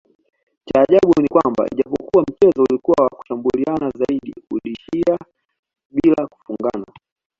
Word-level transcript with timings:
Cha 0.65 0.81
ajabu 0.81 1.21
ni 1.21 1.27
kwamba 1.27 1.67
ijapokua 1.71 2.23
mchezo 2.23 2.63
ulikua 2.69 3.03
wa 3.03 3.09
kushambuliana 3.09 3.89
zaidi 3.97 4.33
uliisha 4.51 5.17
bila 5.91 6.27
kufungana 6.27 6.85